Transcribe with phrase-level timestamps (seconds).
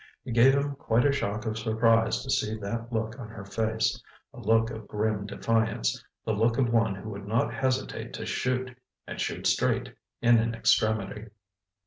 [0.25, 4.39] It gave him quite a shock of surprise to see that look on her face—a
[4.39, 8.75] look of grim defiance, the look of one who would not hesitate to shoot,
[9.05, 11.27] and shoot straight, in an extremity.